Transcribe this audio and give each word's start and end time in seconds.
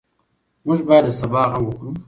موږ 0.65 0.79
باید 0.87 1.05
د 1.07 1.09
سبا 1.19 1.41
غم 1.49 1.63
وخورو. 1.65 1.91